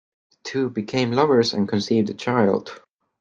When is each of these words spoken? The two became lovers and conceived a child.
The 0.31 0.37
two 0.49 0.69
became 0.71 1.11
lovers 1.11 1.53
and 1.53 1.69
conceived 1.69 2.09
a 2.09 2.15
child. 2.15 2.81